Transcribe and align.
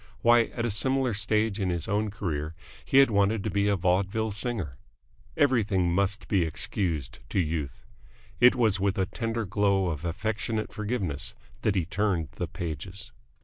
Why, 0.23 0.45
at 0.45 0.65
a 0.65 0.71
similar 0.71 1.13
stage 1.13 1.59
in 1.59 1.69
his 1.69 1.87
own 1.87 2.09
career 2.09 2.55
he 2.83 2.97
had 2.97 3.11
wanted 3.11 3.43
to 3.43 3.51
be 3.51 3.67
a 3.67 3.75
vaudeville 3.75 4.31
singer. 4.31 4.79
Everything 5.37 5.93
must 5.93 6.27
be 6.27 6.41
excused 6.43 7.19
to 7.29 7.39
Youth. 7.39 7.85
It 8.39 8.55
was 8.55 8.79
with 8.79 8.97
a 8.97 9.05
tender 9.05 9.45
glow 9.45 9.89
of 9.89 10.03
affectionate 10.03 10.73
forgiveness 10.73 11.35
that 11.61 11.75
he 11.75 11.85
turned 11.85 12.29
the 12.37 12.47
pages. 12.47 13.11